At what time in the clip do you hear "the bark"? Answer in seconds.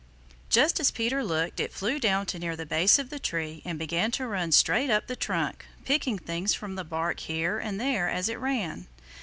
6.73-7.19